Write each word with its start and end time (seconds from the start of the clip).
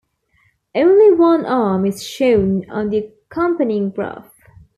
Only 0.73 1.13
one 1.13 1.45
arm 1.45 1.85
is 1.85 2.03
shown 2.03 2.67
on 2.71 2.89
the 2.89 3.13
accompanying 3.29 3.91
graph. 3.91 4.33